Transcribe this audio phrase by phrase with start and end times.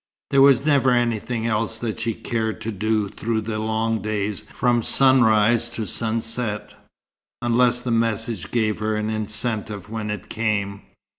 [0.31, 4.81] There was never anything else that she cared to do through the long days from
[4.81, 6.71] sunrise to sunset,
[7.43, 10.81] unless the message gave her an incentive when it came.